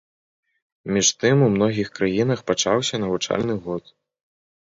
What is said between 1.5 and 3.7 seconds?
многіх краінах пачаўся навучальны